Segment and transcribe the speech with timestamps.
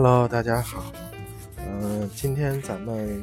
[0.00, 0.92] Hello，大家好。
[1.66, 3.20] 嗯、今天咱们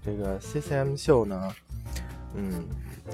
[0.00, 1.52] 这个 CCM 秀呢，
[2.36, 2.64] 嗯，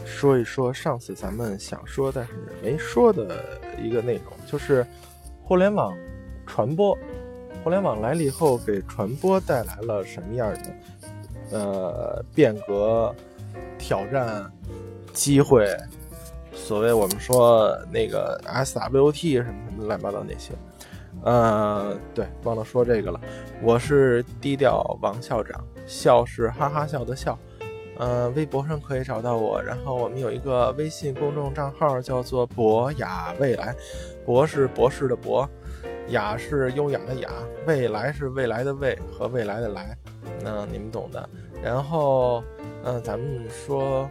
[0.04, 2.33] 说一说上次咱们想说但是
[2.63, 4.87] 没说的一个内容，就是
[5.42, 5.97] 互联网
[6.47, 6.95] 传播。
[7.65, 10.74] 互联网来了以后，给传播带来了什么样的
[11.53, 13.14] 呃变革、
[13.78, 14.45] 挑战、
[15.14, 15.74] 机会？
[16.52, 20.52] 所谓我们说那个 SWT 什么什么乱七八糟那些。
[21.23, 23.20] 呃，对，忘了说这个了。
[23.62, 27.38] 我是低调王校长，笑是哈哈笑的笑。
[27.98, 33.75] 呃，微博上可以找到我，然后我们有一个微信公众账号叫做博雅未来，
[34.25, 35.47] 博是博士的博，
[36.09, 37.28] 雅是优雅的雅，
[37.66, 39.95] 未来是未来的未和未来的来，
[40.42, 41.28] 那你们懂的。
[41.62, 42.42] 然后，
[42.84, 44.09] 嗯、咱们说，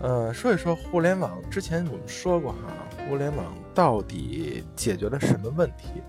[0.00, 1.38] 呃，说一说互联网。
[1.50, 2.58] 之前我们说过哈，
[3.06, 3.44] 互联网
[3.76, 6.02] 到底解决了什么问题？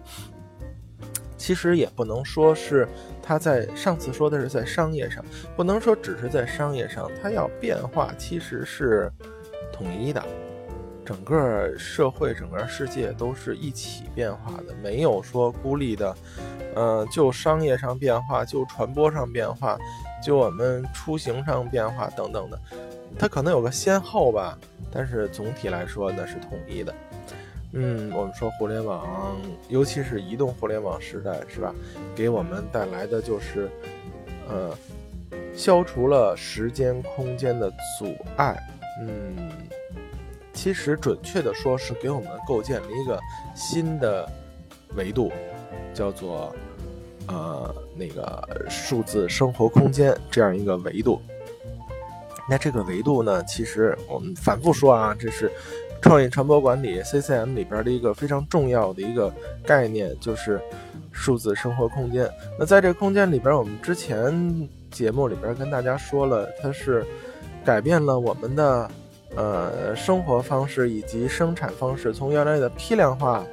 [1.37, 2.87] 其实也不能说是
[3.21, 5.23] 它在上次说的是在商业上，
[5.55, 9.11] 不能说只是在商业上，它要变化其实是
[9.71, 10.25] 统一的，
[11.05, 16.15] 整个社会、整个世界都是一起变化的，没有说孤立的。
[16.73, 19.77] 呃，就商业上变化，就传播上变化，
[20.23, 22.59] 就我们出行上变化等等的，
[23.19, 24.57] 它可能有个先后吧，
[24.91, 26.93] 但是总体来说呢是统一的。
[27.73, 29.37] 嗯，我们说互联网，
[29.67, 31.73] 尤其是移动互联网时代，是吧？
[32.15, 33.69] 给我们带来的就是，
[34.47, 34.75] 呃，
[35.53, 38.57] 消除了时间空间的阻碍。
[39.01, 39.51] 嗯，
[40.53, 43.19] 其实准确的说是给我们构建了一个
[43.53, 44.27] 新的
[44.95, 45.31] 维度，
[45.93, 46.55] 叫做
[47.27, 51.21] 呃那个数字生活空间 这样一个维度。
[52.49, 55.51] 那这个维度呢，其实我们反复说啊，这是
[56.01, 60.61] 创意传播管理 CCM 里边的一个非常重要的一个概念，就是
[61.11, 62.29] 数字生活空间。
[62.57, 67.05] 那在这个空间里边，我们之前节目里边跟大家说了，它是
[67.65, 68.91] 改变了我们的
[69.35, 73.45] 呃生活方式以及生产方式，从原来的批量化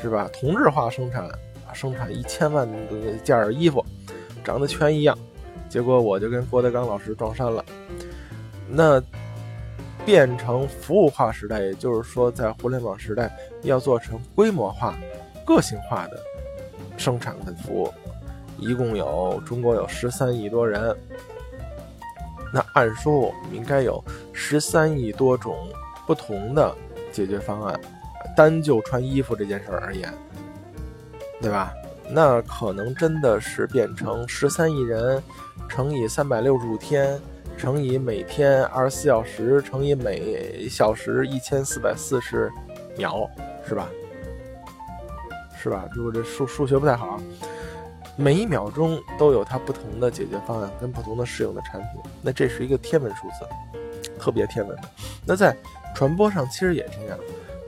[0.00, 1.28] 是吧，同质化生产，
[1.72, 3.84] 生产一千万的件衣服，
[4.44, 5.18] 长得全一样，
[5.68, 7.64] 结果我就跟郭德纲老师撞衫了。
[8.68, 9.02] 那
[10.04, 13.30] 变成服务化时代，也就是说，在互联网时代
[13.62, 14.94] 要做成规模化、
[15.46, 16.18] 个性化的
[16.96, 17.92] 生产跟服务。
[18.58, 20.96] 一共有中国有十三亿多人，
[22.52, 24.02] 那按说我们应该有
[24.32, 25.56] 十三亿多种
[26.06, 26.74] 不同的
[27.12, 27.80] 解决方案。
[28.36, 30.12] 单就穿衣服这件事而言，
[31.40, 31.72] 对吧？
[32.08, 35.22] 那可能真的是变成十三亿人
[35.68, 37.20] 乘以三百六十五天。
[37.56, 42.50] 乘以每天二十四小时，乘以每小时一千四百四十
[42.96, 43.28] 秒，
[43.66, 43.88] 是吧？
[45.62, 45.88] 是吧？
[45.94, 47.20] 如果这数数学不太好，
[48.16, 54.82] 每一秒钟都有它不同的解决方案跟不同的适用的产品，那这是一个天文数字，特别天文的。
[55.24, 55.56] 那在
[55.94, 57.16] 传播上其实也这样，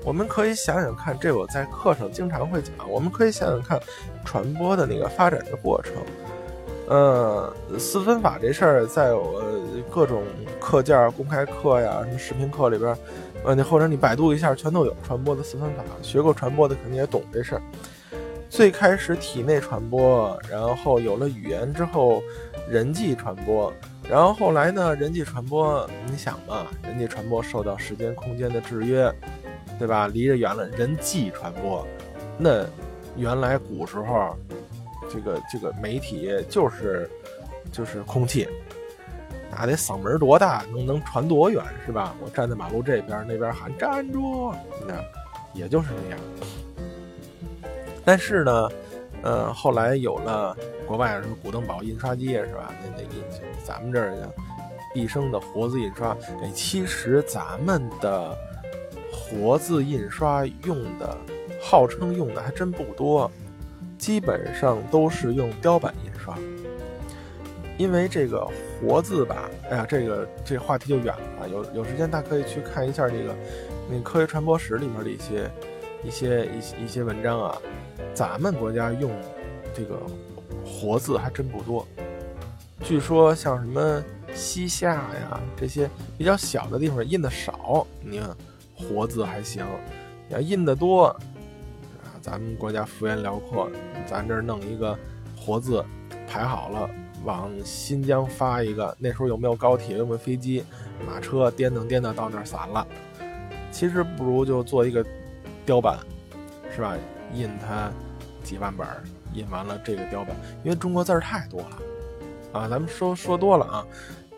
[0.05, 3.81] 我们可以想想看，这我在课上经常会讲，我们可以想想看
[4.25, 5.95] 传播的那个发展的过程。
[6.87, 9.43] 呃，四分法这事儿，在我
[9.91, 10.23] 各种
[10.61, 12.95] 课件、公开课呀、什么视频课里边，
[13.43, 15.83] 呃，你或者你百度一下，全都有传播的四分法。
[16.03, 17.63] 学过传播的肯定也懂这事儿。
[18.51, 22.23] 最开始体内传播，然后有了语言之后，
[22.69, 23.73] 人际传播，
[24.07, 29.11] 然后后来呢，人际传播，你想嘛，人际传播受到时间空间的制约，
[29.79, 30.07] 对吧？
[30.07, 31.85] 离着远了，人际传播，
[32.37, 32.65] 那
[33.17, 34.37] 原来古时候。
[35.13, 37.09] 这个这个媒体就是
[37.73, 38.49] 就是空气，
[39.51, 42.15] 那得嗓门多大，能能传多远是吧？
[42.23, 44.53] 我站在马路这边，那边喊站住，
[44.87, 44.95] 那
[45.53, 46.19] 也就是这样。
[48.05, 48.69] 但是呢，
[49.23, 50.57] 呃，后来有了
[50.87, 52.73] 国外什么古登堡印刷机是吧？
[52.83, 53.25] 那那印
[53.65, 54.31] 咱们这儿呢，
[54.93, 58.37] 毕生的活字印刷，哎，其实咱们的
[59.11, 61.17] 活字印刷用的，
[61.63, 63.31] 号称用的还真不多。
[64.05, 66.37] 基本上都是用雕版印刷，
[67.79, 68.47] 因为这个
[68.79, 71.49] 活字吧，哎呀，这个这话题就远了。
[71.49, 73.35] 有有时间大家可以去看一下这个
[73.91, 75.51] 那科学传播史里面的一些
[76.05, 77.57] 一些一些一些文章啊。
[78.13, 79.11] 咱们国家用
[79.75, 79.99] 这个
[80.67, 81.89] 活字还真不多，
[82.83, 84.05] 据说像什么
[84.35, 88.37] 西夏呀这些比较小的地方印的少，你看
[88.77, 89.65] 活字还行，
[90.29, 91.19] 要印的多。
[92.25, 93.69] 咱们国家幅员辽阔，
[94.07, 94.99] 咱这儿弄一个
[95.37, 95.85] 活字
[96.27, 96.89] 排好了，
[97.23, 98.97] 往新疆发一个。
[98.99, 99.99] 那时候有没有高铁？
[99.99, 100.65] 有没有飞机？
[101.07, 102.87] 马车颠腾颠腾到那儿散了。
[103.71, 105.05] 其实不如就做一个
[105.67, 105.99] 雕版，
[106.75, 106.97] 是吧？
[107.35, 107.93] 印它
[108.43, 108.87] 几万本，
[109.35, 112.67] 印完了这个雕版，因为中国字儿太多了啊。
[112.69, 113.87] 咱们说说多了啊，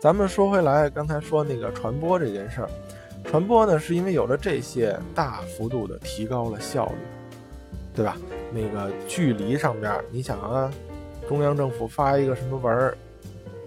[0.00, 2.70] 咱们说回来，刚才说那个传播这件事儿，
[3.22, 6.94] 传播呢是因为有了这些，大幅度的提高了效率，
[7.96, 8.16] 对吧？
[8.52, 10.70] 那个距离上边，你想啊，
[11.26, 12.94] 中央政府发一个什么文，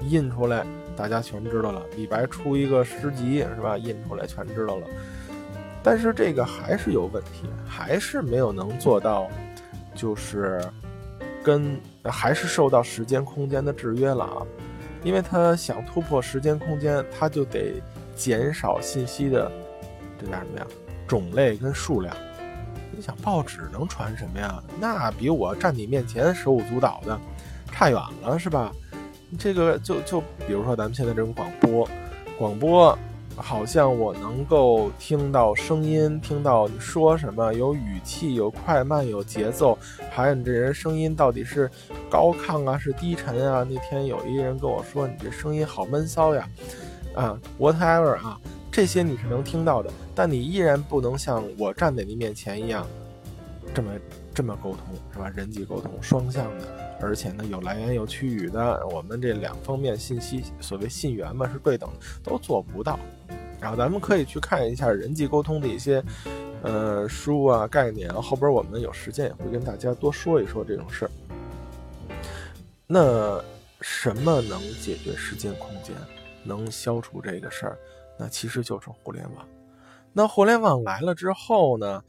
[0.07, 0.65] 印出来，
[0.95, 3.77] 大家全知道了；李白出一个诗集，是吧？
[3.77, 4.87] 印出来全知道了。
[5.81, 9.27] 但是这个还是有问题，还是没有能做到，
[9.95, 10.61] 就是
[11.43, 14.45] 跟还是受到时间空间的制约了啊，
[15.03, 17.81] 因为他想突破时间空间，他就得
[18.15, 19.51] 减少信息的
[20.19, 20.67] 这叫什么呀？
[21.07, 22.15] 种类跟数量。
[22.95, 24.61] 你想报纸能传什么呀？
[24.79, 27.19] 那比我站你面前手舞足蹈的
[27.71, 28.71] 差远了，是吧？
[29.37, 31.87] 这个就就比如说咱们现在这种广播，
[32.37, 32.97] 广播。
[33.41, 39.77] 好像我能够听到声音，听到你说什么，有语气，有快慢，有节奏，
[40.11, 41.71] 还有你这人声音到底是
[42.09, 43.65] 高亢啊，是低沉啊？
[43.69, 46.49] 那天有一个人跟我说，你这声音好闷骚呀，
[47.15, 48.37] 啊，whatever 啊，
[48.79, 52.87] 这些你是能听到的，但你依然不能像我站在你面前一样，
[53.73, 53.91] 这么
[54.33, 55.27] 这么沟通，是吧？
[55.35, 56.97] 人际沟通，双向的。
[57.01, 61.89] 而且呢，有来源有去语的，我们这两方面信息，所谓信源嘛，是对等，
[62.23, 62.97] 都做不到。
[63.59, 66.01] 然后咱们可以去看一下人际沟通的一些，
[66.61, 68.09] 呃，书啊概念。
[68.13, 71.11] 后边我们有时间也会跟大家多说一说这种事儿。
[72.87, 73.43] 那
[73.81, 75.93] 什么能解决时间空间，
[76.45, 77.77] 能消除这个事儿？
[78.19, 79.47] 那其实就是互联网。
[80.11, 82.03] 那互联网来了之后呢，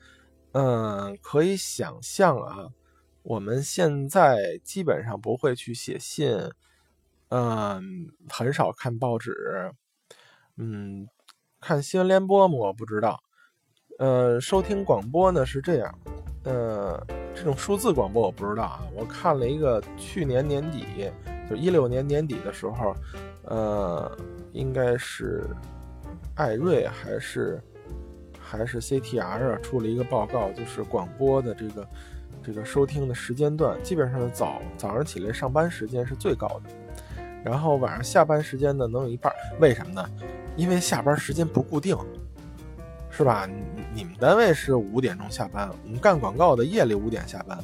[0.52, 2.68] 嗯，可以想象啊。
[3.22, 6.34] 我们现在基本上不会去写信，
[7.28, 9.34] 嗯，很少看报纸，
[10.56, 11.06] 嗯，
[11.60, 12.54] 看新闻联播吗？
[12.56, 13.22] 我不知道，
[13.98, 15.98] 呃，收听广播呢是这样，
[16.44, 16.98] 呃，
[17.36, 18.82] 这种数字广播我不知道啊。
[18.96, 21.12] 我看了一个去年年底，
[21.48, 22.96] 就一六年年底的时候，
[23.44, 24.16] 呃，
[24.52, 25.46] 应该是
[26.40, 27.62] 艾瑞还是
[28.40, 31.86] 还是 CTR 啊，出了一个报告，就是广播的这个。
[32.42, 36.70] 这个收听的时间段基本上早早上起来上班时间是最高的，
[37.44, 39.30] 然后晚上下班时间呢能有一半。
[39.60, 40.10] 为什么呢？
[40.56, 41.94] 因为下班时间不固定，
[43.10, 43.46] 是吧？
[43.92, 47.58] 你们单位是五点钟下班，我们干广告的夜里五点下班，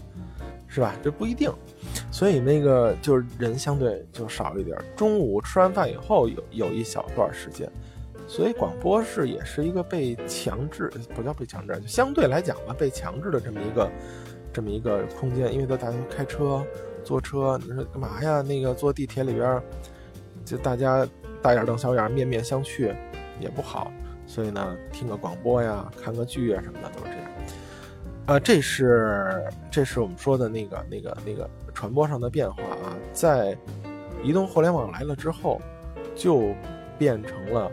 [0.68, 0.94] 是吧？
[1.02, 1.50] 这不一定，
[2.10, 4.76] 所以那个就是人相对就少一点。
[4.94, 7.66] 中午吃完饭以后有有一小段时间，
[8.26, 13.90] 所以广播是也是一个被强制，不叫被强制，就相对来讲吧，被强制的这么一个。
[14.52, 16.64] 这么一个空间，因为都大家开车、
[17.04, 18.40] 坐车，你说干嘛呀？
[18.40, 19.62] 那个坐地铁里边，
[20.46, 21.06] 就大家
[21.42, 22.96] 大眼瞪小眼，面面相觑，
[23.38, 23.92] 也不好。
[24.26, 27.30] 所以呢，听个广播呀，看个剧啊什么的，都是这样。
[28.24, 33.54] 啊，这是这是我们说的那个那个那个传播上的变化啊，在
[34.22, 35.60] 移动互联网来了之后，
[36.14, 36.54] 就
[36.96, 37.70] 变成了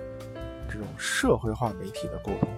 [0.74, 2.50] 这种社会化媒体的沟通。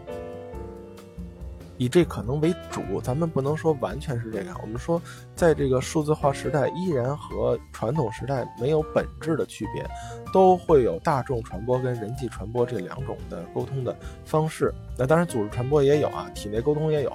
[1.78, 4.58] 以这可能为主，咱们不能说完全是这样。
[4.62, 5.02] 我们说，
[5.36, 9.86] 在这个数字化时代，依然和传统时代没有本质的区别，
[10.32, 14.74] 都会有大众传播跟人际传播这两种的沟通的方式。
[14.98, 17.12] 那当然，组织传播也有啊，体内沟通也有。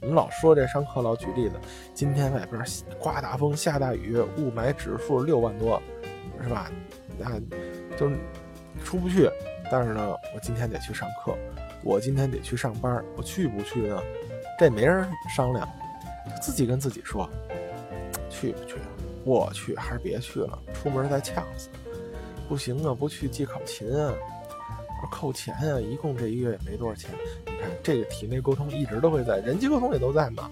[0.00, 1.54] 我们老说这上课老举例子，
[1.94, 2.60] 今天外边
[2.98, 5.80] 刮大风下大雨，雾霾指数六万多，
[6.42, 6.68] 是吧？
[7.16, 7.38] 那
[7.96, 8.10] 就
[8.82, 9.30] 出不去。
[9.70, 11.34] 但是呢，我今天得去上课。
[11.82, 14.02] 我今天得去上班，我去不去呢？
[14.58, 15.66] 这没人商量，
[16.42, 17.26] 自己跟自己说，
[18.28, 18.76] 去不去？
[19.24, 20.58] 我去还是别去了？
[20.74, 21.70] 出门再呛死，
[22.48, 22.94] 不行啊！
[22.94, 24.12] 不去记考勤啊，
[25.10, 25.80] 扣钱啊！
[25.80, 27.10] 一共这一个月也没多少钱。
[27.46, 30.50] 你看，这个体内沟通一直都会在，人际沟通也都在嘛。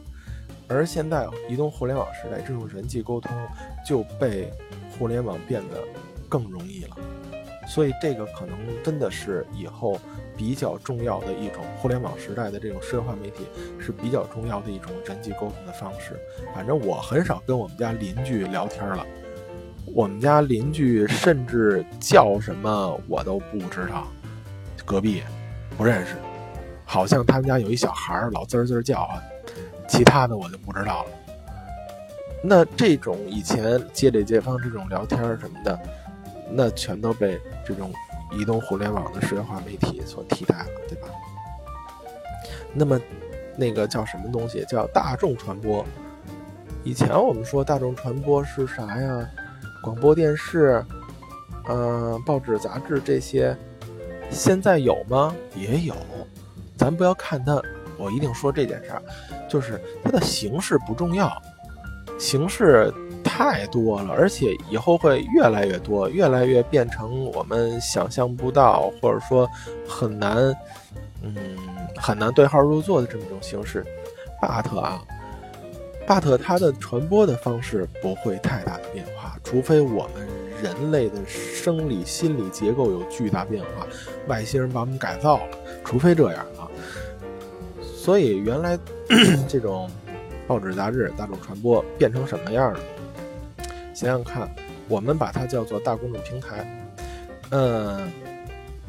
[0.67, 3.31] 而现在移动互联网时代，这种人际沟通
[3.87, 4.51] 就被
[4.99, 5.83] 互联网变得
[6.29, 6.97] 更容易了。
[7.69, 10.01] 所以这个可能真的是以后
[10.37, 13.47] 比较重要的一种互联网时代的这种社会化媒体
[13.79, 16.19] 是比较重要的一种人际沟通的方式。
[16.55, 19.07] 反正我很少跟我们家邻居聊天了，
[19.85, 24.09] 我们家邻居甚至叫什么我都不知道，
[24.87, 25.23] 隔壁
[25.77, 26.15] 不认识，
[26.87, 29.23] 好像他们家有一小孩老滋滋叫唤，
[29.87, 31.11] 其他的我就不知道了。
[32.43, 35.79] 那这种以前街里街坊这种聊天什么的。
[36.51, 37.93] 那全都被这种
[38.33, 41.09] 移动互联网的社会化媒体所替代了，对吧？
[42.73, 43.01] 那么，
[43.57, 44.65] 那个叫什么东西？
[44.69, 45.85] 叫大众传播。
[46.85, 49.29] 以前我们说大众传播是啥呀？
[49.83, 50.85] 广播电视，
[51.69, 53.57] 嗯，报纸、杂志这些，
[54.31, 55.35] 现在有吗？
[55.55, 55.95] 也有。
[56.77, 57.61] 咱不要看它，
[57.97, 59.03] 我一定说这件事儿，
[59.49, 61.31] 就是它的形式不重要，
[62.19, 62.93] 形式
[63.29, 69.49] 太多了，而且以后会越来越多，越来越变成我们想象不到，或者说
[69.87, 70.37] 很难，
[71.23, 71.37] 嗯，
[71.95, 73.85] 很难对号入座的这么一种形式。
[74.41, 75.03] but 啊
[76.07, 80.27] ，but 它的传播的方式不会太大的变化，除非我们
[80.63, 83.87] 人类的生理心理结构有巨大变化，
[84.27, 86.67] 外星人把我们改造了，除非这样啊。
[87.83, 88.79] 所以原来
[89.47, 89.89] 这种。
[90.49, 92.81] 报纸、杂志、大众传播变成什么样了？
[93.99, 94.49] 想想看，
[94.87, 96.89] 我们把它叫做大公众平台，
[97.51, 98.09] 嗯，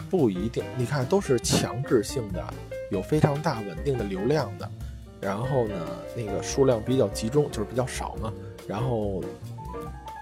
[0.08, 0.64] 不一定。
[0.78, 2.46] 你看，都是强制性的，
[2.92, 4.70] 有非常大稳定的流量的，
[5.20, 5.76] 然后呢，
[6.16, 8.32] 那个数量比较集中，就是比较少嘛。
[8.68, 9.24] 然后，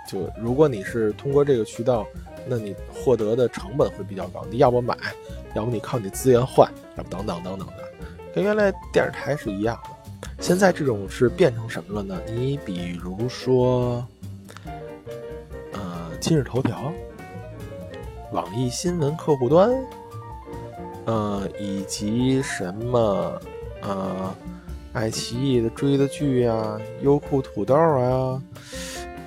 [0.09, 2.07] 就如果你是通过这个渠道，
[2.47, 4.45] 那你获得的成本会比较高。
[4.49, 4.97] 你要不买，
[5.53, 7.83] 要不你靠你资源换，要不等等等等的，
[8.33, 9.89] 跟原来电视台是一样的。
[10.39, 12.17] 现在这种是变成什么了呢？
[12.33, 14.07] 你比如说，
[16.19, 16.91] 今日头条、
[18.31, 19.71] 网易新闻客户端，
[21.05, 23.39] 呃，以及什么
[23.81, 24.35] 呃，
[24.93, 28.41] 爱奇艺的追的剧啊，优酷土豆啊，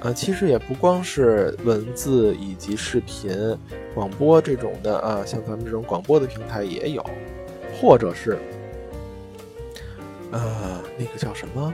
[0.01, 3.57] 呃，其实也不光是文字以及视频、
[3.95, 7.05] 广播这种的啊，像咱们这种广播的平台也有，
[7.81, 8.39] 或者是。
[10.33, 11.73] 呃，那个叫什么？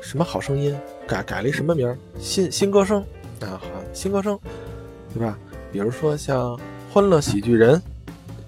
[0.00, 0.78] 什么好声音？
[1.06, 1.98] 改改了一什么名儿？
[2.18, 3.04] 新新歌声
[3.46, 4.38] 啊，好，新歌声，
[5.12, 5.38] 对吧？
[5.70, 6.56] 比如说像
[6.92, 7.76] 《欢乐喜剧人》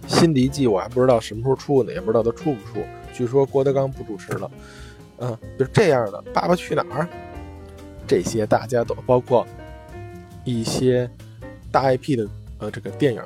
[0.07, 2.85] 新的一季，我还不知道什么时候出呢，也不知道它出不出。
[3.13, 4.51] 据说郭德纲不主持了，
[5.19, 7.03] 嗯，就这样的《爸爸去哪儿》，
[8.07, 9.47] 这些大家都包括
[10.45, 11.09] 一些
[11.71, 13.23] 大 IP 的呃这个电影。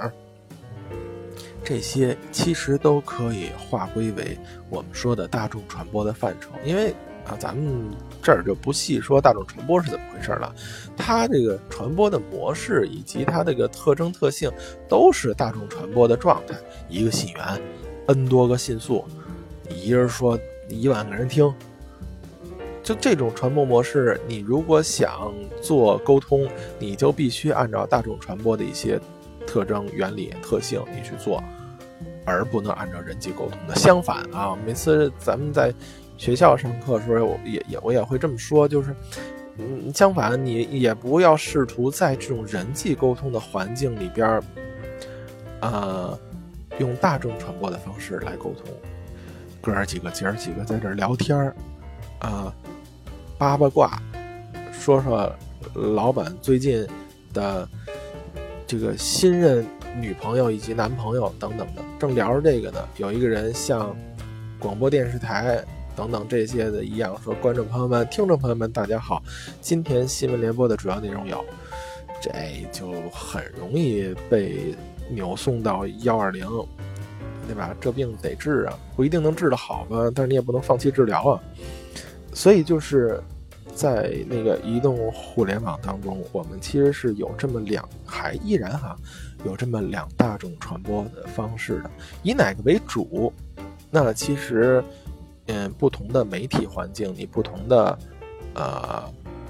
[1.64, 4.38] 这些其实都可以划归为
[4.70, 6.94] 我们说的大众传播的范畴，因为
[7.28, 7.90] 啊，咱们
[8.22, 10.54] 这儿就不细说大众传播是怎么回事了。
[10.96, 14.50] 它这个传播的模式以及它这个特征特性，
[14.88, 16.56] 都是大众传播的状态。
[16.88, 17.62] 一个信源
[18.06, 19.04] ，n 多个信速，
[19.68, 21.52] 你一人说一万个人听，
[22.82, 28.98] 就这种传播模式，你如果想做沟通，你就必须按照大众传播的一些
[29.46, 31.42] 特征、原理、特性你去做。
[32.30, 33.74] 而不能按照人际沟通的。
[33.74, 35.72] 相反啊，每次咱们在
[36.18, 38.94] 学校上课的时候，我也也我也会这么说，就是，
[39.56, 44.42] 嗯，相反，你也不要试图在这种人际沟通的环境里边，
[45.60, 46.18] 啊，
[46.78, 48.64] 用大众传播的方式来沟通。
[49.62, 51.56] 哥儿几个、姐儿几个在这聊天儿，
[52.18, 52.52] 啊，
[53.38, 54.02] 八八卦，
[54.72, 55.32] 说说
[55.74, 56.86] 老板最近
[57.32, 57.66] 的
[58.66, 59.64] 这个新任。
[60.00, 63.96] 女朋友以及男朋友等等的，正聊着这个呢，有一个人向
[64.60, 65.64] 广播电视台
[65.98, 69.20] 等等这些的一样说：“观众朋友们、听众朋友们，大家好，
[69.60, 71.44] 今天新闻联播的主要内容有，
[72.22, 72.30] 这
[72.70, 74.76] 就很容易被
[75.10, 76.46] 扭送到幺二零，
[77.48, 77.74] 对吧？
[77.80, 81.42] 这病得治啊，不一定能治得好吧，但是你也不能放弃治疗啊，
[82.32, 83.20] 所以就是。”
[83.74, 88.96] 在那个移动互联网当中，我们其实是有这么两，还依然哈，
[89.44, 91.90] 有这么两大种传播的方式的。
[92.24, 93.32] 以哪个为主？
[93.88, 94.82] 那其实，
[95.48, 97.98] 嗯，不同的媒体环境，你不同的
[98.54, 99.02] 呃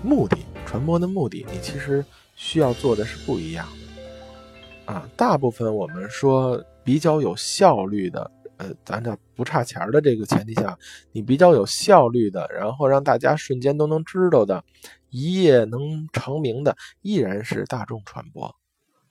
[0.03, 0.37] 目的，
[0.67, 4.93] 传播的目的，你其实需要做的是不一样的。
[4.93, 8.31] 啊，大部分我们说比较有效率的。
[8.59, 10.77] 呃，咱这不差钱儿的这个前提下，
[11.13, 14.65] 你比较有效率的，然后让大家瞬间都能知道的，
[15.11, 18.53] 一夜能成名的，依然是大众传播，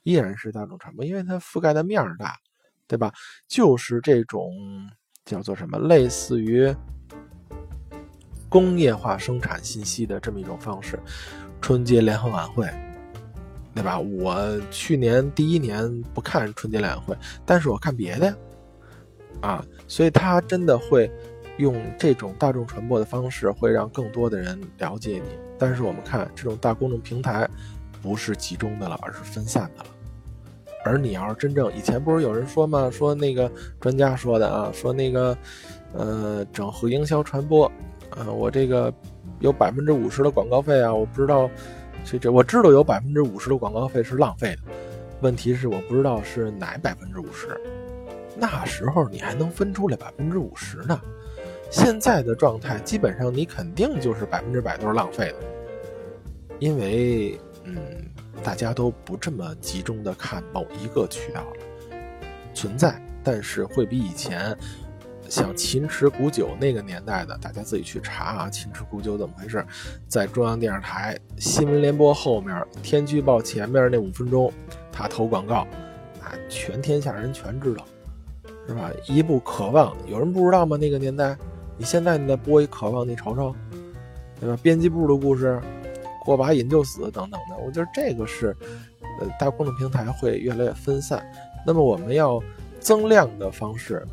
[0.02, 2.36] 依然是大众传播，因为它覆盖的面儿大，
[2.86, 3.10] 对吧？
[3.46, 4.52] 就是这种
[5.28, 6.74] 叫做什么，类似于
[8.48, 10.98] 工业化生产信息的这么一种方式。
[11.60, 12.66] 春节联欢晚会，
[13.74, 13.98] 对吧？
[13.98, 18.34] 我去年第一年不看春节联欢会，但是我看别的呀。
[19.42, 21.10] 啊，所以他真的会
[21.58, 25.38] 用这种大众传播的方式，会让更多的人了解你。
[25.58, 27.48] 但是我们看这种大公众平台，
[28.00, 29.90] 不是集中的了，而是分散的了。
[30.84, 32.90] 而你要是真正以前不是有人说吗？
[32.90, 35.36] 说那个专家说的啊，说那个
[35.92, 37.70] 呃，整合营销传播，
[38.10, 38.92] 呃，我这个
[39.40, 41.50] 有百分之五十的广告费啊，我不知道
[42.04, 44.62] 这这我知道有百分之五十的广告费是浪费的，
[45.20, 47.48] 问题是我不知道是哪百分之五十。
[48.36, 51.00] 那时候你还能分出来百分之五十呢，
[51.70, 55.36] 现在的状态基本上你肯定就是百分之百都是浪费的，
[56.60, 57.76] 因为嗯，
[58.42, 61.96] 大家都不这么集中的看某一个渠道了，
[62.54, 64.56] 存在，但是会比以前
[65.28, 69.64] 像秦池古酒那个年代的，大家自己去查啊，秦池古酒怎么回事？
[70.08, 74.50] 在中央电视台新闻联播后面，天气预报前面那五分钟，
[74.90, 75.66] 他投广告，
[76.22, 77.84] 啊，全天下人全知道，
[78.66, 78.90] 是吧？
[79.06, 80.76] 一部《渴望》，有人不知道吗？
[80.76, 81.36] 那个年代，
[81.76, 83.54] 你现在你再播一《渴望》，你瞅瞅，
[84.40, 84.58] 对吧？
[84.62, 85.60] 编辑部的故事，
[86.28, 88.56] 过把瘾就死等等的，我觉得这个是，
[89.20, 91.26] 呃，大公众平台会越来越分散。
[91.66, 92.40] 那么我们要
[92.78, 94.06] 增量的方式。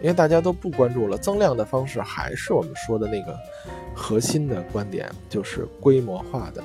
[0.00, 3.36] 因为大家都不关注了，增量的方式还是我们说的那个
[3.92, 6.62] 核心的观点，就是规模化的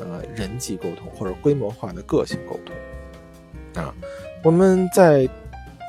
[0.00, 3.94] 呃人际沟通或者规模化的个性沟通啊。
[4.42, 5.28] 我们再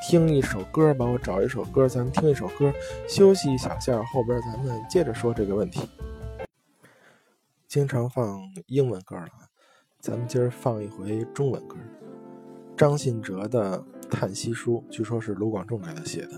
[0.05, 2.73] 听一首歌吧，我找一首歌，咱们听一首歌，
[3.07, 5.79] 休息一小下，后边咱们接着说这个问题。
[7.73, 9.25] 经常放英文歌了，
[9.99, 11.75] 咱们今儿放一回中文歌，
[12.77, 13.83] 张信哲的。
[14.11, 16.29] 叹息书，据说是卢广仲给他写的。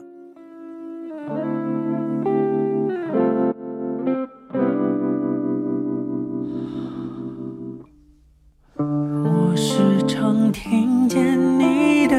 [8.77, 12.15] 我时常听见你的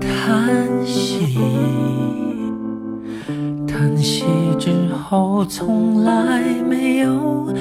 [0.00, 1.36] 叹息，
[3.68, 4.24] 叹息
[4.58, 7.52] 之后从来没有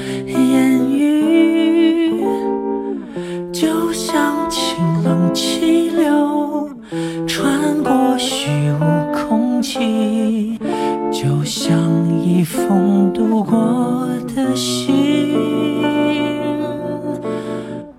[13.42, 15.34] 风度过的心，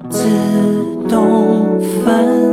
[0.09, 0.29] 自
[1.09, 2.52] 动翻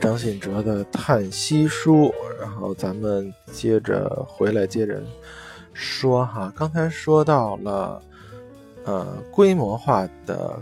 [0.00, 5.02] 张信哲的叹息书，然后咱们接着回来，接着
[5.72, 8.02] 说哈，刚才说到了，
[8.84, 10.58] 呃，规模化的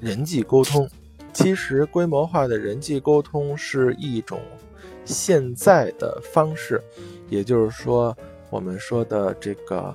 [0.00, 0.88] 人际沟通，
[1.32, 4.40] 其实规模化的人际沟通是一种
[5.04, 6.82] 现在的方式，
[7.28, 8.16] 也就是说，
[8.50, 9.94] 我们说的这个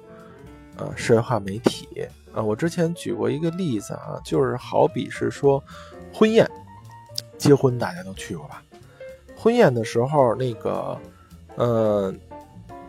[0.77, 5.61] 呃社会化媒体啊，我之前举过一个例子啊，就是好比是说
[6.13, 6.49] 婚宴，
[7.37, 8.63] 结婚大家都去过吧？
[9.37, 10.97] 婚宴的时候，那个，
[11.55, 12.13] 呃，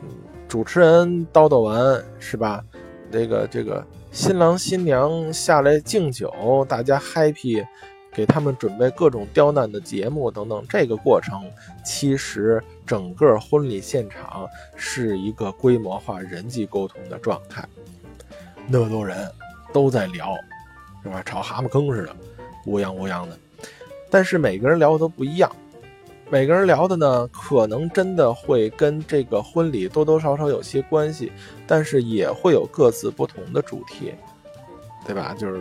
[0.03, 0.09] 嗯，
[0.49, 2.65] 主持人叨叨完是吧？
[3.13, 7.65] 这个这个新郎新娘下来敬酒，大家 happy，
[8.13, 10.65] 给他们准备各种刁难的节目等等。
[10.69, 11.43] 这个过程
[11.85, 17.63] 其实整个婚礼现场是一个规模化人际沟通的状态，
[18.67, 19.31] 那么多人
[19.73, 20.35] 都在聊，
[21.03, 21.23] 是吧？
[21.25, 22.17] 炒蛤蟆坑似的，
[22.65, 23.39] 乌泱乌泱的，
[24.11, 25.51] 但是每个人聊的都不一样。
[26.31, 31.33] 每个人聊的呢，可能真的会跟这个婚礼多多少少有些关系，
[31.67, 34.13] 但是也会有各自不同的主题，
[35.07, 35.35] 对吧？
[35.39, 35.59] 就是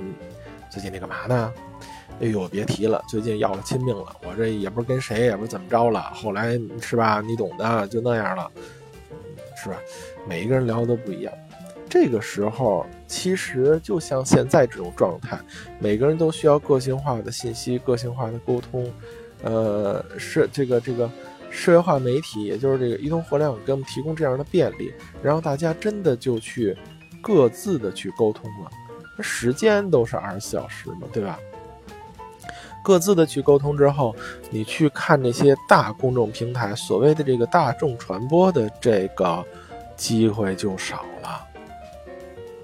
[0.69, 1.53] 最近你干嘛呢？
[2.19, 7.23] 哎呦，别提了，最近要了亲命了，我这也不是跟谁，也不是怎么着了，后来是吧？
[7.25, 8.51] 你懂的，就那样了，
[9.55, 9.77] 是吧？
[10.27, 11.33] 每一个人聊的都不一样，
[11.87, 15.39] 这个时候其实就像现在这种状态，
[15.79, 18.91] 每个人都需要个性化的信息、个性化的沟通。
[19.43, 21.09] 呃，社这个这个
[21.49, 26.75] 社会化媒体，也就是这个移动互联网给我们提供这样的便利，然后大家真的就去
[27.21, 28.71] 各自的去沟通了。
[29.21, 31.39] 时间都是二十四小时嘛，对吧？
[32.83, 34.15] 各自的去沟通之后，
[34.49, 39.43] 你去看这些大公众平台，所谓的这个大众传播的这个
[39.95, 41.29] 机会就少了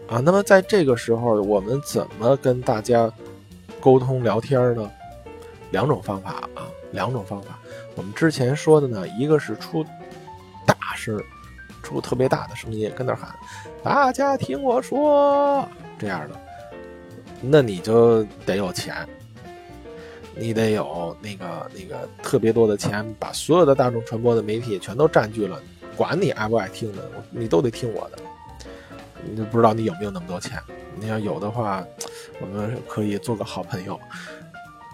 [0.07, 0.19] 啊。
[0.19, 3.11] 那么在这个时候，我们怎么跟大家
[3.81, 4.89] 沟通聊天呢？
[5.73, 7.59] 两种方法啊，两种方法。
[7.95, 9.83] 我们之前说的呢，一个是出
[10.65, 11.19] 大声，
[11.81, 13.35] 出特别大的声音，跟那喊
[13.83, 16.39] “大家听我说”这样的，
[17.41, 18.95] 那你就得有钱，
[20.35, 25.59] 你得有那个那个特别多的钱，把所有的大众传播的媒体全都占据了，
[25.97, 28.19] 管你爱不爱听的，你都得听我的。
[29.25, 30.61] 你就不知道你有没有那么多钱？
[30.99, 31.83] 你要有的话，
[32.39, 33.99] 我们可以做个好朋友。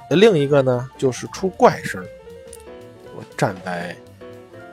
[0.10, 2.04] 另一个呢，就是出怪声。
[3.16, 3.96] 我站在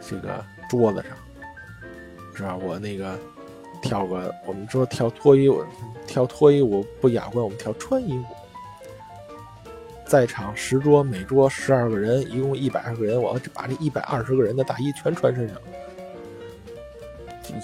[0.00, 1.16] 这个桌子上，
[2.34, 2.56] 是吧？
[2.56, 3.18] 我那个
[3.82, 5.64] 跳个，我们说跳脱衣舞，
[6.06, 8.24] 跳脱衣舞不雅观，我们跳穿衣舞。
[10.06, 15.58] 在场十桌，每桌十二个人，一共一百二个人，我要把这一百二十个人的大衣全穿身上，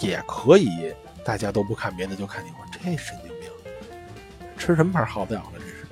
[0.01, 0.93] 也可以。
[1.25, 3.49] 大家都不看别的，就看你，我这神经病，
[4.59, 5.53] 吃什么牌好不了了？
[5.55, 5.87] 这是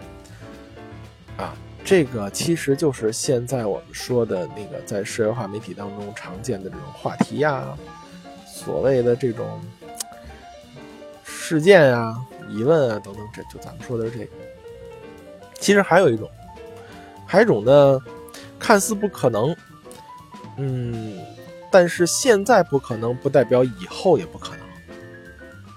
[1.41, 1.55] 啊。
[1.91, 7.77] 这个其实就是现在我们说的那个在社会化媒体当中常见的这种话题呀，
[8.47, 9.61] 所谓的这种
[11.25, 12.15] 事件啊、
[12.49, 14.31] 疑问啊等等，这就咱们说的是这个。
[15.59, 16.31] 其实还有一种，
[17.27, 17.99] 还有一种呢，
[18.57, 19.53] 看似不可能，
[20.59, 21.19] 嗯，
[21.73, 24.61] 但是现在不可能，不代表以后也不可能。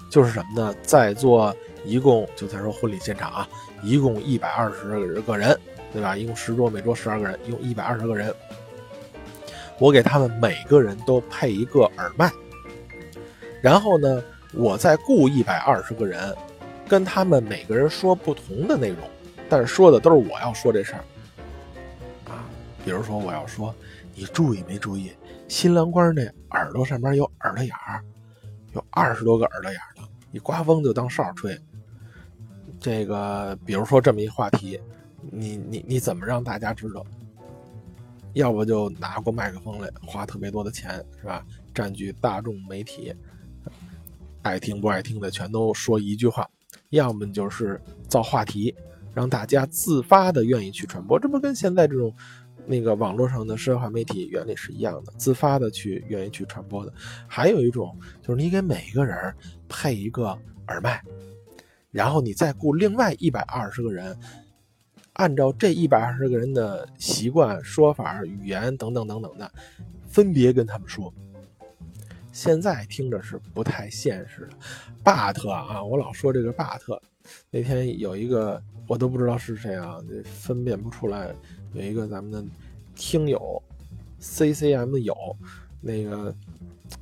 [0.08, 0.72] 就是什么呢？
[0.80, 1.52] 在座
[1.84, 3.48] 一共就咱说婚礼现场啊，
[3.82, 5.58] 一共一百二十个人。
[5.94, 6.16] 对吧？
[6.16, 8.34] 一共十桌，每桌十二个人，一共一百二十个人。
[9.78, 12.32] 我给他们每个人都配一个耳麦，
[13.62, 14.20] 然后呢，
[14.52, 16.34] 我再雇一百二十个人，
[16.88, 18.98] 跟他们每个人说不同的内容，
[19.48, 21.04] 但是说的都是我要说这事儿
[22.28, 22.44] 啊。
[22.84, 23.72] 比如说，我要说，
[24.16, 25.12] 你注意没注意，
[25.46, 28.02] 新郎官那耳朵上面有耳朵眼儿，
[28.72, 31.56] 有二十多个耳朵眼儿呢，你刮风就当哨吹。
[32.80, 34.80] 这个，比如说这么一话题。
[35.30, 37.04] 你你你怎么让大家知道？
[38.32, 41.46] 要不就拿过麦克风来，花特别多的钱，是吧？
[41.72, 43.14] 占据大众媒体，
[44.42, 46.42] 爱听不爱听的全都说一句话；
[46.90, 48.74] 要么就是造话题，
[49.14, 51.16] 让大家自发的愿意去传播。
[51.16, 52.12] 这不跟现在这种
[52.66, 56.92] 那个网络上的社会化媒体原理是一样的，自发的去愿意去传播的。
[57.28, 59.32] 还有一种就是你给每一个人
[59.68, 61.00] 配一个耳麦，
[61.92, 64.18] 然后你再雇另外一百二十个人。
[65.14, 69.50] 按照这一百二十个人的习惯、说法、语言等等等等的，
[70.08, 71.12] 分别跟他们说。
[72.32, 74.56] 现在听着是不太现实的。
[75.04, 77.00] 巴特啊，我老说这个巴特。
[77.50, 81.32] 那天有一个我都不知道是谁啊，分辨不出来。
[81.74, 82.44] 有一个咱们的
[82.96, 83.62] 听友
[84.20, 85.14] ，CCM 友，
[85.80, 86.34] 那个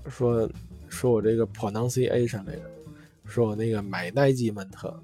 [0.08, 0.48] 说
[0.88, 2.70] 说我这个 pronunciation 来着，
[3.24, 5.02] 说我那个买耐基曼特。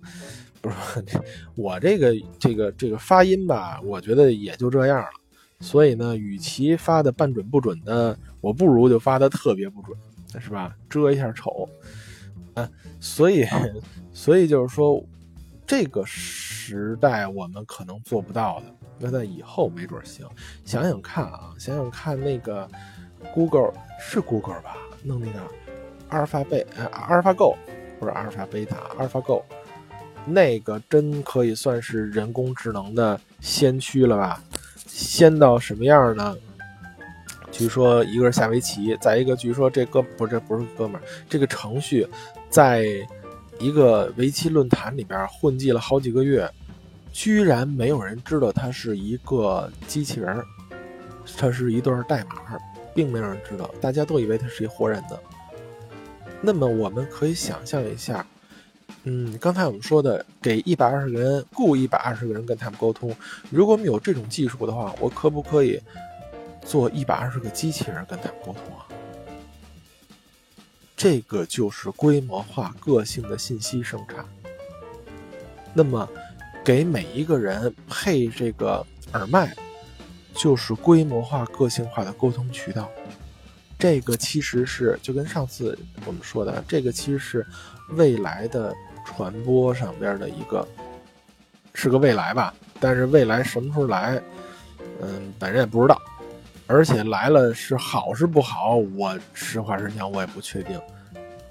[0.60, 0.76] 不是
[1.54, 5.10] 我这个这个这个发音吧，我觉得也就这样了。
[5.60, 9.96] 所以呢，与其发的半准不准的，我不如就发的特别不准，
[10.40, 10.76] 是吧？
[10.88, 11.68] 遮一下丑。
[12.54, 12.68] 啊，
[13.00, 13.44] 所以，
[14.12, 15.04] 所以就是说，
[15.66, 18.66] 这个时代我们可能做不到的，
[18.98, 20.26] 那在以后没准行。
[20.64, 22.68] 想想看啊，想想看那个
[23.32, 25.40] Google 是 Google 吧，弄那个
[26.08, 27.56] 阿尔法贝，阿尔法 Go
[27.98, 29.44] 不是阿尔法贝塔，阿尔法 Go，
[30.32, 34.42] 那个真可以算是人工智能的先驱了吧？
[34.86, 36.36] 先到什么样呢？
[37.50, 42.06] 据说一个是下围棋，再一个据说这哥不是这不是哥们儿，这个程序
[42.50, 42.84] 在
[43.58, 46.48] 一个围棋论坛里边混迹了好几个月，
[47.12, 50.40] 居然没有人知道它是一个机器人，
[51.36, 52.58] 它是一段代码，
[52.94, 55.18] 并没有人知道，大家都以为它是一活人的。
[56.40, 58.24] 那么我们可以想象一下，
[59.10, 63.16] 嗯，刚才我们说的给一百二十个人雇一百二十个人跟他们沟通，
[63.48, 65.80] 如果我们有这种技术的话，我可不可以？
[66.66, 68.84] 做一百二十个机器人跟他们沟通啊，
[70.94, 74.22] 这个就是规模化、个性的信息生产。
[75.72, 76.06] 那么，
[76.62, 79.56] 给每一个人配这个耳麦，
[80.34, 82.90] 就是规模化、个性化的沟通渠道。
[83.78, 87.46] 这个其实是就跟上次我们说的，这个其实是
[87.92, 88.74] 未来的
[89.08, 90.66] 传播上边的一个，
[91.72, 92.52] 是个未来吧。
[92.78, 94.20] 但是未来什么时候来，
[95.00, 95.98] 嗯，本人也不知道。
[96.66, 100.78] 而且来了是好是不好，我实话实讲，我也不确定。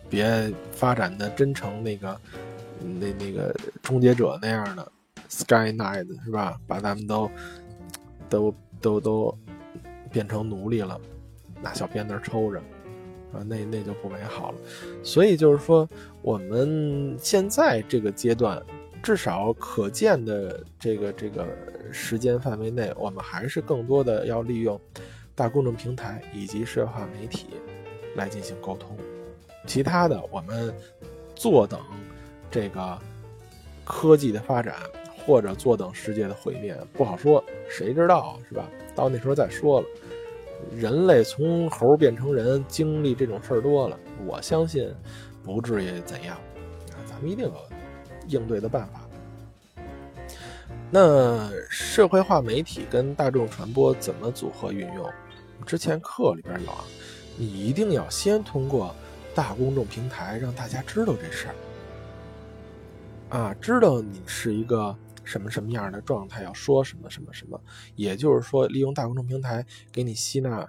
[0.08, 2.22] 别发展的真成那个
[2.80, 4.92] 那那个终结者那样的
[5.28, 6.58] Sky Knight 是吧？
[6.68, 7.30] 把咱们都
[8.30, 9.38] 都都都
[10.12, 11.02] 变成奴隶了，
[11.62, 12.62] 拿小鞭子抽着
[13.34, 14.58] 啊，那那就不美好了。
[15.04, 15.88] 所以就是说，
[16.22, 18.62] 我们现在这个阶段，
[19.02, 21.46] 至少可见的这个这个。
[21.90, 24.78] 时间范围内，我们还是更多的要利用
[25.34, 27.48] 大公众平台以及社会化媒体
[28.18, 28.98] 来进行沟通。
[29.66, 30.76] 其他的，我们
[31.34, 31.80] 坐等
[32.52, 33.00] 这个
[33.86, 34.76] 科技的发展，
[35.26, 38.70] 或者坐等世界的毁灭，不好说，谁知道，是吧？
[38.94, 39.88] 到那时候再说了。
[40.76, 44.94] 人类从猴变成人，经历这种事儿多了，我相信
[45.44, 46.36] 不至于怎样
[46.92, 46.98] 啊。
[47.06, 47.54] 咱们一定有
[48.28, 49.02] 应对的办法。
[50.90, 55.10] 那社会化媒体跟大众传播怎么组合运用？
[55.66, 56.78] 之前课里边有啊，
[57.36, 58.96] 你一定要先通过
[59.36, 61.48] 大公众平台让大家知道这事
[63.32, 64.96] 儿，啊，知道你是一个
[65.28, 67.62] 什么什么样的状态，要说什么什么什么，
[67.96, 70.68] 也就是说，利用大公众平台给你吸纳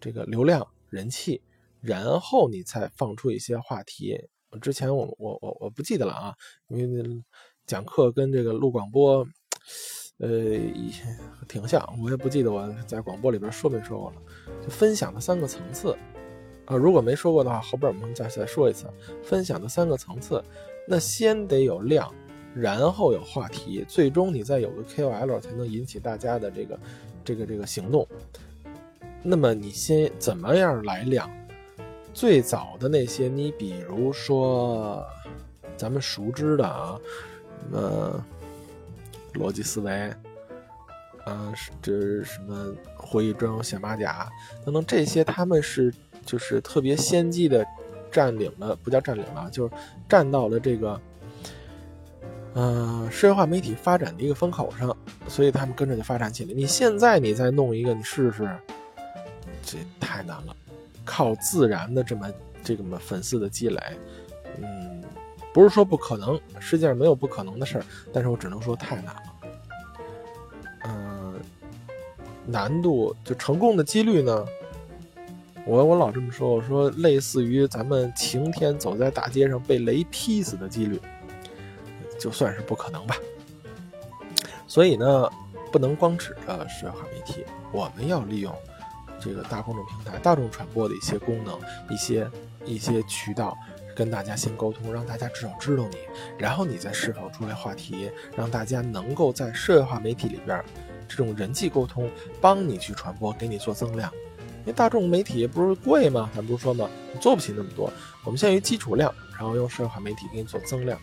[0.00, 1.40] 这个流量人气，
[1.80, 4.18] 然后你才放出一些话题。
[4.60, 6.34] 之前我我我我不记得了啊，
[6.68, 7.22] 因为
[7.66, 9.24] 讲课跟这个录广播。
[10.20, 10.28] 呃，
[11.46, 14.16] 挺像，我也不记得我在广播里边说没说过了。
[14.60, 15.96] 就分享的三个层次
[16.64, 18.92] 啊，如果没说过的话，后边我们再再说一次。
[19.22, 20.42] 分享的三个层次，
[20.88, 22.12] 那先得有量，
[22.60, 26.78] 然后有话题，最终你再有个 KOL 才能引起大家的这个
[27.24, 28.06] 这个这个行动。
[29.22, 31.30] 那么你先怎么样来量？
[32.12, 35.04] 最早的那些，你比如说
[35.76, 36.98] 咱们熟知的啊，
[37.72, 38.24] 呃。
[39.34, 39.92] 逻辑思维，
[41.24, 44.26] 啊，这什么会议专用小马甲
[44.64, 45.94] 等等这些，他们是
[46.24, 47.64] 就是特别先机的
[48.10, 49.74] 占领了，不叫占领了，就是
[50.08, 50.98] 占到了这个，
[52.54, 54.96] 嗯，社会化媒体发展的一个风口上，
[55.28, 56.52] 所以他们跟着就发展起来。
[56.54, 58.48] 你现在你再弄一个，你试试，
[59.62, 60.56] 这太难了，
[61.04, 62.30] 靠自然的这么
[62.64, 63.80] 这个么粉丝的积累，
[64.60, 65.02] 嗯。
[65.50, 69.22] 不是说不可能，世界上没有不可能的事儿，但是我只能说太难了。
[70.84, 71.34] 嗯，
[72.46, 74.46] 难度就成功的几率呢？
[75.64, 81.00] 我我老这么说，我说类似于咱们晴天走在大街上被雷劈死的几率，
[82.18, 83.16] 就算是不可能吧。
[84.66, 85.30] 所以呢，
[85.72, 88.54] 不能光指着社会化媒体，我们要利用
[89.20, 91.58] 这个大公众平台、大众传播的一些功能、
[91.90, 92.30] 一些
[92.64, 93.56] 一些渠道。
[93.96, 95.96] 跟大家先沟通，让大家至少知道你，
[96.38, 100.64] 然后你再释放出来话题，让大家能够在社会化媒体里边，
[101.08, 102.08] 这种人际沟通
[102.40, 104.08] 帮你去传播，给你做增量。
[104.60, 106.30] 因为大众媒体不是贵吗？
[106.32, 106.88] 咱不是说吗？
[107.12, 110.96] 你做不起那么多，我们先于基础量，然后用社会化媒体给你做增量，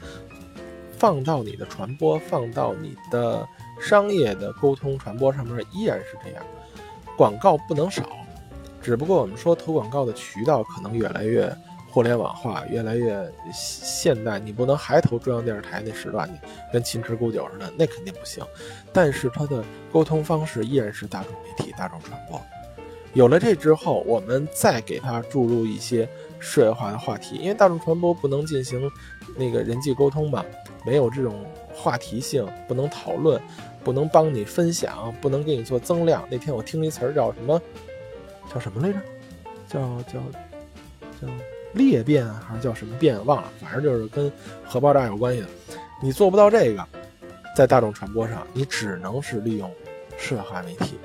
[0.97, 3.47] 放到你的传播，放到你的
[3.79, 6.43] 商业的沟通传播上面依然是这样。
[7.17, 8.03] 广告不能少，
[8.81, 11.55] 只不过我们说投广告的渠道可能越来越。
[11.87, 16.33] 互联网化越来越现代，你不能还投中央电视台那时段去，
[16.73, 18.43] 跟秦池古酒似的，那肯定不行。
[18.91, 22.37] 但是它的沟通方式依然是大众媒体、大众传播。
[23.13, 26.05] 有了这之后，我们再给它注入一些
[26.37, 28.91] 社会化的话题，因为大众传播不能进行
[29.35, 30.45] 那个人际沟通吧，
[30.85, 33.41] 没有这种话题性，不能讨论，
[33.83, 36.27] 不能帮你分享，不能给你做增量。
[36.29, 37.61] 那天我听了一词儿叫什么？
[38.53, 38.99] 叫什么来着？
[39.67, 40.19] 叫叫
[41.21, 41.27] 叫
[41.73, 43.23] 裂变还是叫什么变？
[43.25, 44.31] 忘了，反正就是跟
[44.63, 45.47] 核爆炸有关系的。
[46.01, 46.87] 你做不到这个，
[47.55, 49.69] 在大众传播上，你只能是利用
[50.17, 50.97] 社会化媒体。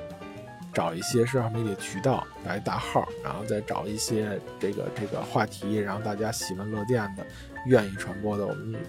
[0.72, 7.26] 找一些社交媒体渠道来大号，然后再找一些这个这个话题，然后大家喜闻乐见的、
[7.66, 8.46] 愿意传播的。
[8.46, 8.80] 我们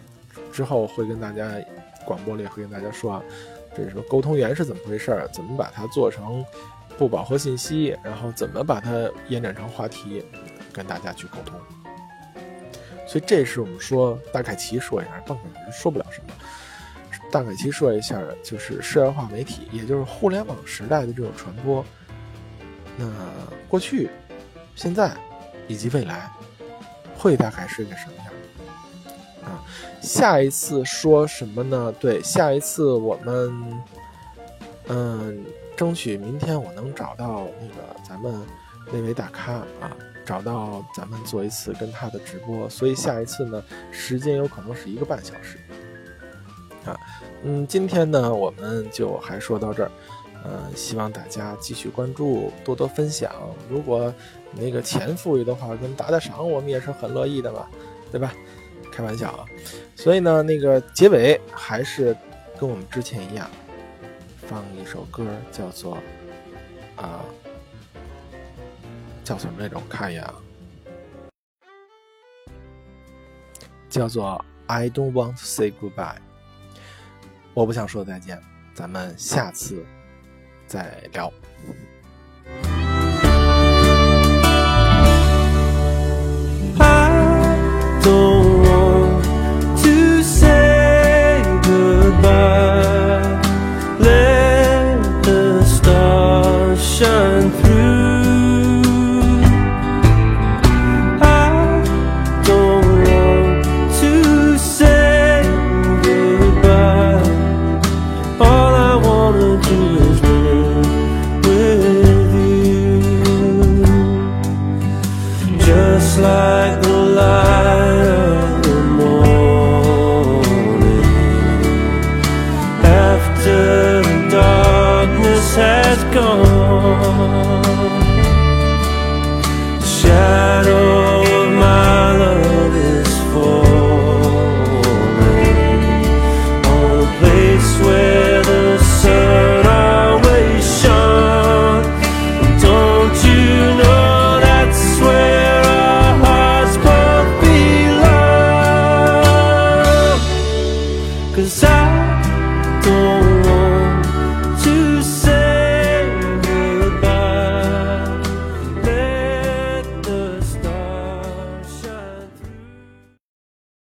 [0.52, 1.52] 之后会跟大家
[2.06, 3.24] 广播里会跟大家说啊，
[3.76, 6.44] 这是沟通源是怎么回事儿，怎么把它做成
[6.98, 10.24] 不饱和信息，然后怎么把它延展成话题，
[10.72, 11.60] 跟大家去沟通。
[13.08, 16.34] 所以这是我们说大概齐说一下，更可能说不了什么。
[17.32, 21.84] 大概齐说一下，就是社会化媒体，也就是互联网时代的这种传播。
[22.98, 23.10] 那
[23.70, 24.10] 过去、
[24.76, 25.16] 现在
[25.68, 26.30] 以及未来，
[27.16, 28.21] 会大概是个什么？
[29.44, 29.64] 啊，
[30.02, 31.94] 下一次说什么呢？
[32.00, 33.82] 对，下一次我们，
[34.88, 35.44] 嗯，
[35.76, 38.42] 争取明天我能找到那个咱们
[38.92, 42.70] 那位大咖啊，找到咱们做一次跟他的直播。
[42.70, 45.58] 所以下一次呢，时间有可能是一个半小时。
[46.86, 46.96] 啊，
[47.44, 49.92] 嗯，今天呢，我们就还说到这儿，
[50.44, 53.32] 呃，希望大家继续关注，多多分享。
[53.70, 54.14] 如果
[54.52, 57.68] 那个钱富裕的话，跟打打赏，我们也是很乐意的嘛，
[58.12, 58.34] 对吧？
[59.02, 59.46] 开玩笑啊。
[59.96, 62.16] 所以呢，那个结尾还是
[62.60, 63.50] 跟我们之前一样，
[64.48, 65.98] 放一首歌，叫做
[66.96, 67.26] 啊，
[69.24, 69.76] 叫什么来着？
[69.78, 70.36] 我看一眼啊，
[73.90, 76.18] 叫做 I don't want to say goodbye。
[77.56, 78.40] 我不想说再见，
[78.76, 79.84] 咱们下次
[80.68, 81.34] 再聊。
[86.80, 88.41] I don't